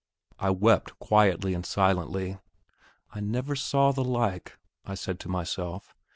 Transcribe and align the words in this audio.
I 0.39 0.49
wept 0.49 0.97
quietly 0.97 1.53
and 1.53 1.63
silently. 1.63 2.39
"I 3.11 3.19
never 3.19 3.55
saw 3.55 3.91
the 3.91 4.03
like!" 4.03 4.57
I 4.83 4.95
said 4.95 5.19
to 5.19 5.29
myself. 5.29 5.93